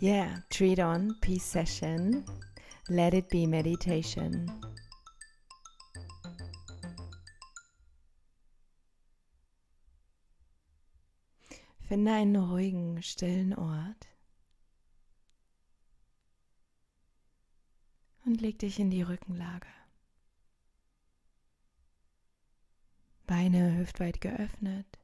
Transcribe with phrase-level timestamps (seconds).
[0.00, 2.24] Yeah, treat on, peace session.
[2.88, 4.48] Let it be meditation.
[11.88, 14.06] Finde einen ruhigen, stillen Ort
[18.24, 19.66] und leg dich in die Rückenlage.
[23.26, 24.97] Beine hüftweit geöffnet.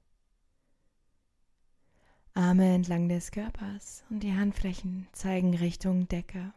[2.37, 6.53] Arme entlang des Körpers und die Handflächen zeigen Richtung Decke.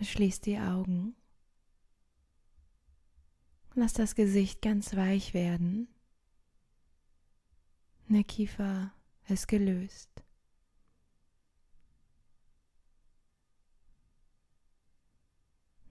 [0.00, 1.14] Schließ die Augen.
[3.74, 5.88] Lass das Gesicht ganz weich werden.
[8.08, 8.94] Der Kiefer
[9.28, 10.08] ist gelöst.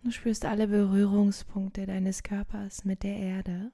[0.02, 3.72] Du spürst alle Berührungspunkte deines Körpers mit der Erde.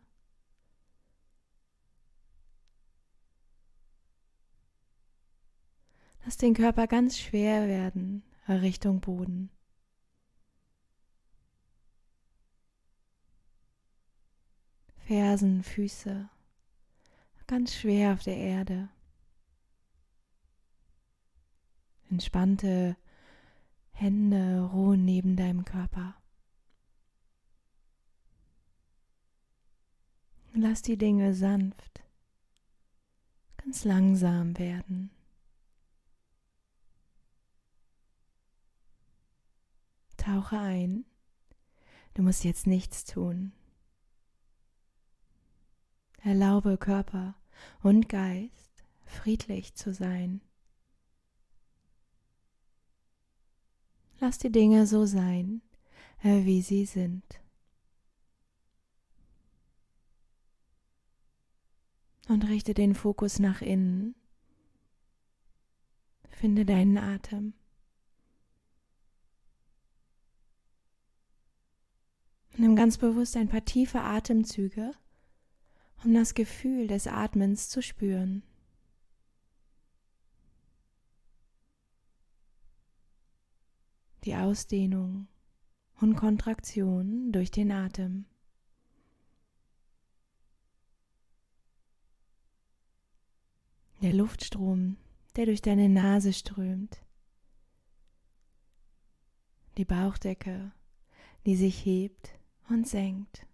[6.24, 9.50] Lass den Körper ganz schwer werden Richtung Boden.
[14.98, 16.30] Fersen, Füße,
[17.48, 18.90] ganz schwer auf der Erde.
[22.10, 22.96] Entspannte
[23.92, 26.16] Hände ruhen neben deinem Körper.
[30.54, 32.04] Lass die Dinge sanft,
[33.58, 35.10] ganz langsam werden.
[40.22, 41.04] Tauche ein.
[42.14, 43.54] Du musst jetzt nichts tun.
[46.24, 47.34] Erlaube Körper
[47.82, 50.42] und Geist friedlich zu sein.
[54.20, 55.64] Lass die Dinge so sein,
[56.22, 57.42] wie sie sind.
[62.28, 64.14] Und richte den Fokus nach innen.
[66.30, 67.56] Finde deinen Atem.
[72.62, 74.92] Nimm ganz bewusst ein paar tiefe Atemzüge,
[76.04, 78.44] um das Gefühl des Atmens zu spüren.
[84.26, 85.28] Die Ausdehnung
[86.02, 88.26] und Kontraktion durch den Atem.
[94.04, 94.98] Der Luftstrom,
[95.36, 97.02] der durch deine Nase strömt.
[99.78, 100.72] Die Bauchdecke,
[101.48, 102.38] die sich hebt
[102.72, 103.46] und senkt.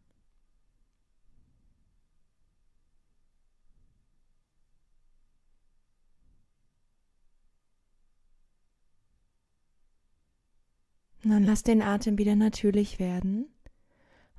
[11.23, 13.49] Dann lass den Atem wieder natürlich werden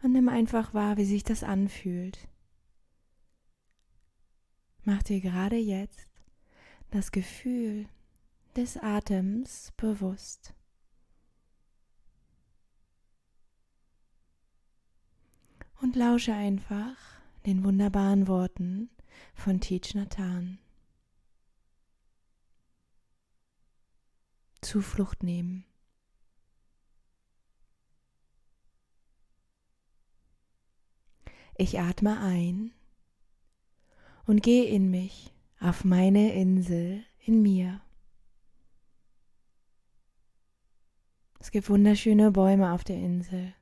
[0.03, 2.29] und nimm einfach wahr, wie sich das anfühlt.
[4.85, 6.09] Mach dir gerade jetzt
[6.91, 7.87] das Gefühl
[8.57, 10.55] des Atems bewusst.
[15.81, 16.97] Und lausche einfach
[17.47, 18.91] den wunderbaren Worten
[19.35, 20.59] von Teach Nathan.
[24.61, 25.65] Zuflucht nehmen.
[31.57, 32.73] Ich atme ein
[34.27, 37.81] und gehe in mich auf meine Insel in mir.
[41.41, 43.55] Es gibt wunderschöne Bäume auf der Insel.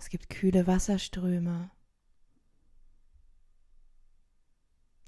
[0.00, 1.70] Es gibt kühle Wasserströme.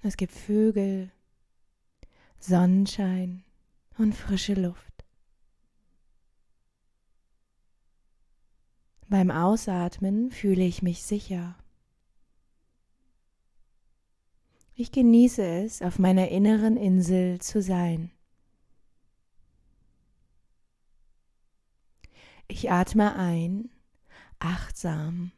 [0.02, 1.10] Es gibt Vögel,
[2.38, 3.42] Sonnenschein
[3.96, 5.06] und frische Luft.
[9.08, 11.56] Beim Ausatmen fühle ich mich sicher.
[14.74, 18.10] Ich genieße es, auf meiner inneren Insel zu sein.
[22.46, 23.70] Ich atme ein
[24.44, 25.32] achtsam.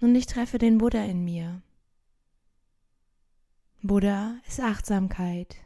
[0.00, 1.62] Und ich treffe den Buddha in mir.
[3.82, 5.56] Buddha ist Achtsamkeit,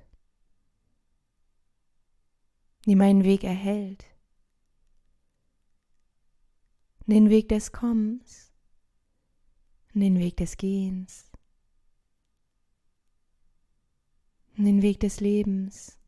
[2.87, 4.05] die meinen Weg erhält,
[7.07, 8.53] den Weg des Kommens,
[9.95, 11.31] den Weg des Gehens,
[14.57, 15.99] den Weg des Lebens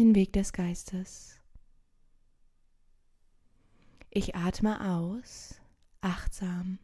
[0.00, 1.39] den Weg des Geistes.
[4.12, 5.60] Ich atme aus,
[6.00, 6.80] achtsam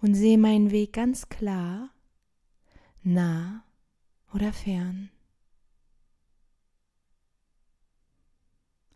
[0.00, 1.90] und sehe meinen Weg ganz klar,
[3.04, 3.64] nah
[4.34, 5.10] oder fern.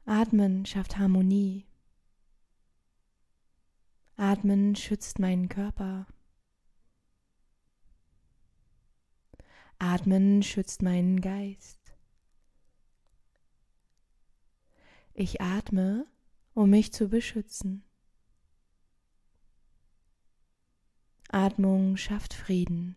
[0.07, 1.67] Atmen schafft Harmonie.
[4.17, 6.09] Atmen schützt meinen Körper.
[9.79, 11.80] Atmen schützt meinen Geist.
[15.21, 16.07] Ich atme,
[16.55, 17.85] um mich zu beschützen.
[21.29, 22.97] Atmung schafft Frieden.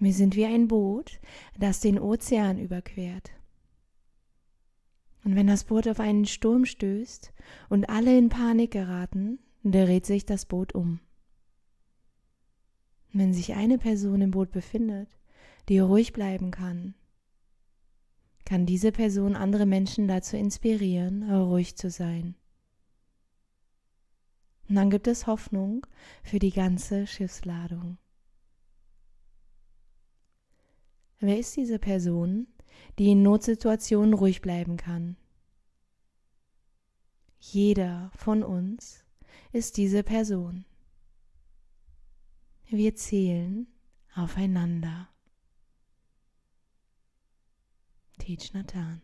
[0.00, 1.20] Wir sind wie ein Boot,
[1.56, 3.30] das den Ozean überquert.
[5.22, 7.32] Und wenn das Boot auf einen Sturm stößt
[7.68, 10.98] und alle in Panik geraten, dreht sich das Boot um.
[13.16, 15.08] Wenn sich eine Person im Boot befindet,
[15.68, 16.94] die ruhig bleiben kann,
[18.44, 22.34] kann diese Person andere Menschen dazu inspirieren, ruhig zu sein.
[24.68, 25.86] Und dann gibt es Hoffnung
[26.24, 27.98] für die ganze Schiffsladung.
[31.20, 32.48] Wer ist diese Person,
[32.98, 35.16] die in Notsituationen ruhig bleiben kann?
[37.38, 39.04] Jeder von uns
[39.52, 40.64] ist diese Person.
[42.66, 43.66] Wir zählen
[44.14, 45.08] aufeinander.
[48.18, 49.02] Teach Nathan.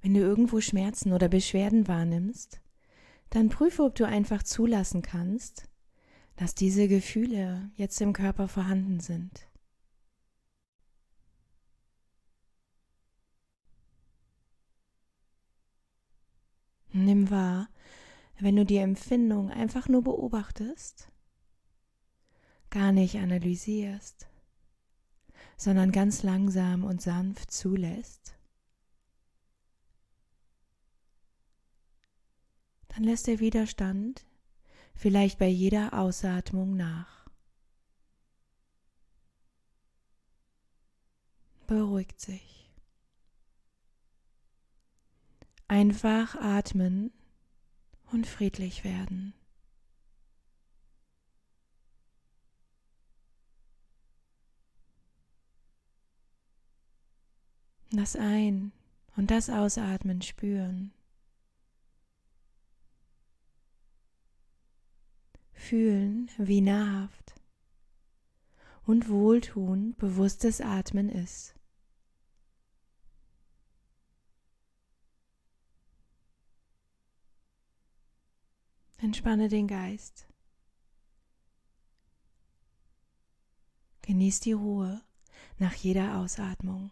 [0.00, 2.60] Wenn du irgendwo Schmerzen oder Beschwerden wahrnimmst,
[3.30, 5.68] dann prüfe, ob du einfach zulassen kannst,
[6.36, 9.47] dass diese Gefühle jetzt im Körper vorhanden sind.
[17.04, 17.68] Nimm wahr,
[18.40, 21.10] wenn du die Empfindung einfach nur beobachtest,
[22.70, 24.28] gar nicht analysierst,
[25.56, 28.36] sondern ganz langsam und sanft zulässt,
[32.88, 34.26] dann lässt der Widerstand
[34.94, 37.28] vielleicht bei jeder Ausatmung nach.
[41.66, 42.57] Beruhigt sich.
[45.68, 47.12] Einfach atmen
[48.10, 49.34] und friedlich werden.
[57.90, 58.72] Das Ein-
[59.16, 60.92] und das Ausatmen spüren.
[65.68, 67.34] fühlen, wie nahrhaft
[68.86, 71.57] und wohltuend bewusstes Atmen ist.
[79.00, 80.26] Entspanne den Geist.
[84.02, 85.02] Genieß die Ruhe
[85.58, 86.90] nach jeder Ausatmung.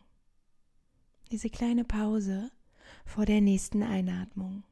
[1.32, 2.52] Diese kleine Pause
[3.04, 4.62] vor der nächsten Einatmung.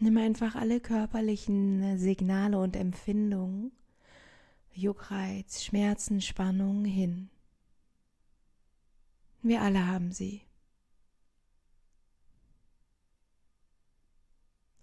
[0.00, 3.72] Nimm einfach alle körperlichen äh, Signale und Empfindungen,
[4.72, 7.30] Juckreiz, Schmerzen, Spannung hin.
[9.42, 10.42] Wir alle haben sie.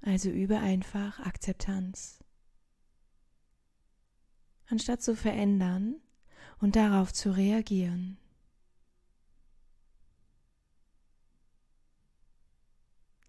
[0.01, 2.19] Also übe einfach Akzeptanz.
[4.67, 5.95] Anstatt zu verändern
[6.59, 8.17] und darauf zu reagieren.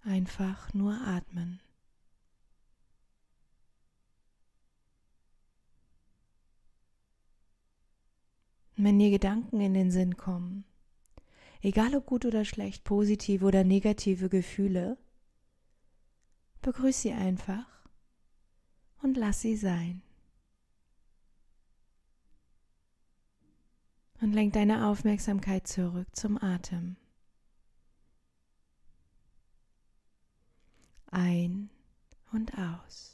[0.02, 1.60] Einfach nur atmen.
[8.84, 10.64] Wenn dir Gedanken in den Sinn kommen,
[11.60, 14.98] egal ob gut oder schlecht, positive oder negative Gefühle,
[16.62, 17.66] begrüß sie einfach
[19.02, 20.02] und lass sie sein.
[24.20, 26.96] Und lenk deine Aufmerksamkeit zurück zum Atem.
[31.06, 31.70] Ein
[32.30, 33.11] und aus.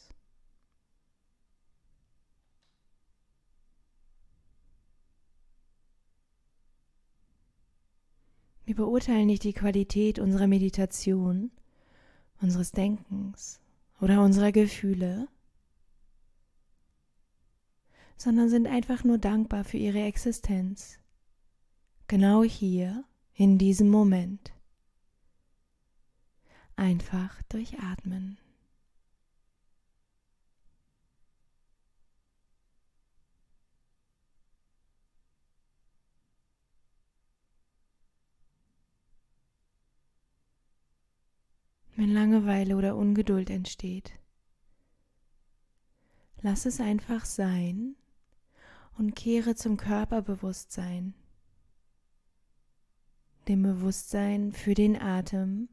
[8.69, 11.51] Wir beurteilen nicht die Qualität unserer Meditation,
[12.43, 13.63] unseres Denkens
[13.99, 15.27] oder unserer Gefühle,
[18.19, 20.99] sondern sind einfach nur dankbar für ihre Existenz,
[22.09, 24.53] genau hier, in diesem Moment.
[26.77, 28.37] Einfach durchatmen.
[41.99, 44.13] Wenn Langeweile oder Ungeduld entsteht.
[46.43, 47.97] Lass es einfach sein
[48.97, 51.15] und kehre zum Körperbewusstsein,
[53.49, 55.69] dem Bewusstsein für den Atem,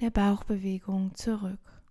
[0.00, 1.82] der Bauchbewegung zurück.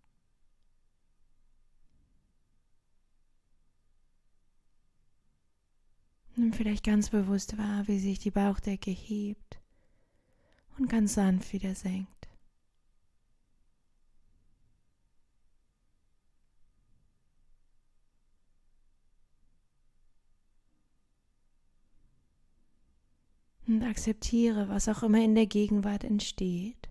[6.38, 9.60] Nimm vielleicht ganz bewusst wahr, wie sich die Bauchdecke hebt
[10.78, 12.12] und ganz sanft wieder senkt.
[23.84, 26.90] Akzeptiere, was auch immer in der Gegenwart entsteht,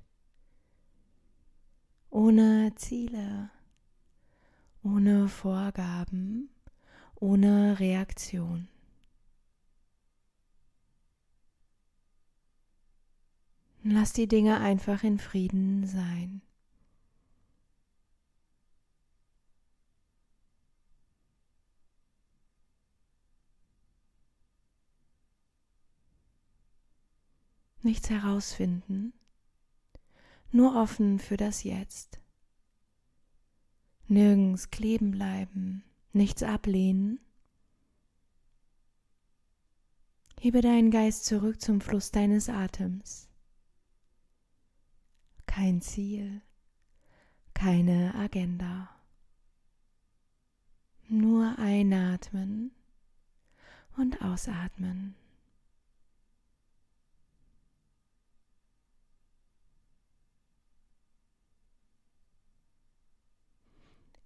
[2.11, 3.51] ohne Ziele,
[4.83, 6.51] ohne Vorgaben,
[7.15, 8.69] ohne Reaktion.
[13.85, 16.41] Lass die Dinge einfach in Frieden sein.
[27.83, 29.13] Nichts herausfinden,
[30.51, 32.21] nur offen für das Jetzt.
[34.07, 37.21] Nirgends kleben bleiben, nichts ablehnen.
[40.41, 43.29] Hebe deinen Geist zurück zum Fluss deines Atems
[45.53, 46.41] kein Ziel,
[47.53, 48.89] keine Agenda.
[51.09, 52.71] Nur einatmen
[53.99, 55.15] und ausatmen.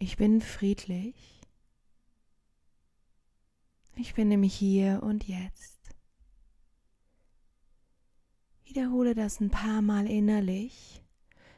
[0.06, 1.16] Ich bin friedlich.
[3.96, 5.80] Ich bin im Hier und Jetzt.
[8.62, 11.02] Wiederhole das ein paar Mal innerlich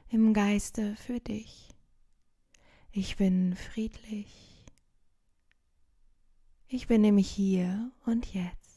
[0.09, 1.69] im Geiste für dich.
[2.90, 4.64] Ich bin friedlich.
[6.69, 8.68] Ich bin im Hier und Jetzt.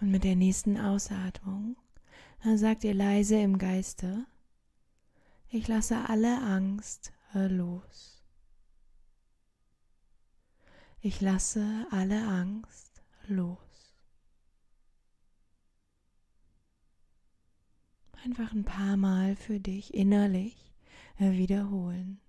[0.00, 1.76] Und mit der nächsten Ausatmung
[2.54, 4.24] sagt ihr leise im Geiste,
[5.50, 8.22] ich lasse alle Angst los.
[11.02, 13.58] Ich lasse alle Angst los.
[18.24, 20.72] Einfach ein paar Mal für dich innerlich
[21.18, 22.20] wiederholen.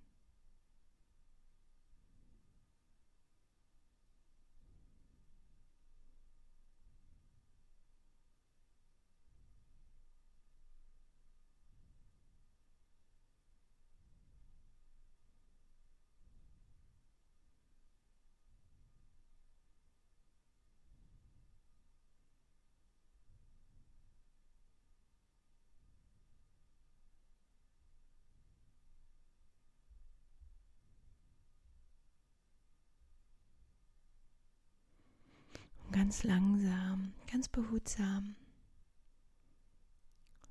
[36.12, 38.36] Ganz langsam, ganz behutsam.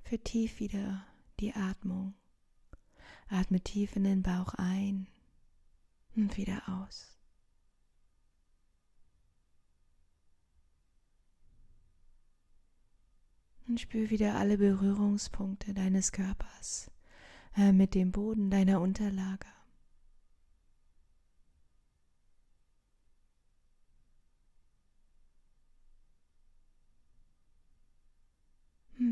[0.02, 1.06] Vertief wieder
[1.38, 2.14] die Atmung.
[3.28, 5.06] Atme tief in den Bauch ein
[6.16, 7.16] und wieder aus.
[13.68, 16.90] Und spür wieder alle Berührungspunkte deines Körpers
[17.56, 19.46] äh, mit dem Boden deiner Unterlage.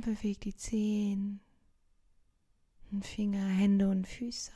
[0.01, 1.41] Beweg die Zehen,
[3.03, 4.53] Finger, Hände und Füße.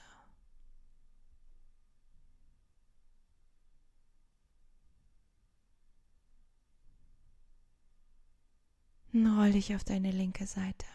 [9.45, 10.87] roll dich auf deine linke Seite.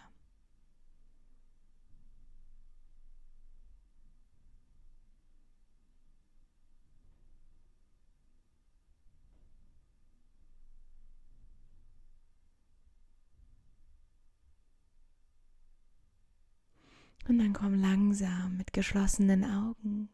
[17.29, 20.09] Und dann komm langsam mit geschlossenen Augen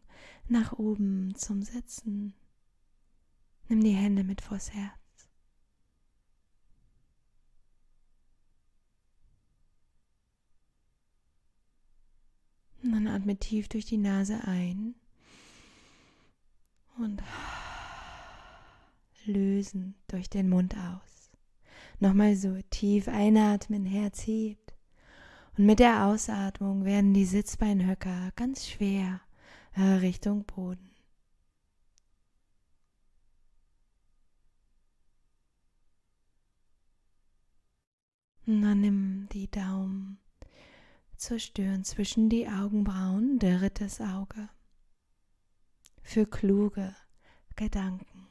[0.49, 2.33] nach oben zum Sitzen.
[3.69, 4.91] Nimm die Hände mit vors Herz.
[12.83, 14.93] Und dann atme tief durch die Nase ein
[16.97, 17.23] und
[19.23, 21.31] lösen durch den Mund aus.
[22.01, 24.64] Nochmal so tief einatmen, Herz hebt
[25.57, 29.21] Und mit der Ausatmung werden die Sitzbeinhöcker ganz schwer
[29.73, 30.91] äh, Richtung Boden.
[38.45, 40.19] Und dann nimm die Daumen
[41.17, 44.49] zur Stirn zwischen die Augenbrauen, drittes Auge.
[46.03, 46.95] Für kluge
[47.55, 48.27] Gedanken.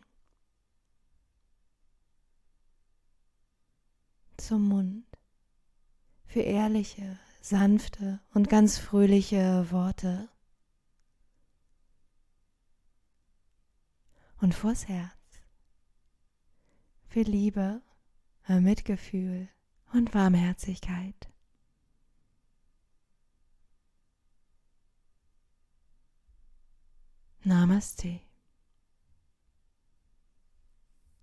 [4.37, 5.13] Zum Mund.
[6.35, 10.29] Für ehrliche, sanfte und ganz fröhliche Worte.
[14.41, 15.12] Und vors Herz.
[17.07, 17.83] Für Liebe,
[18.49, 19.49] Mitgefühl
[19.93, 21.31] und Warmherzigkeit.
[27.45, 28.19] Namaste.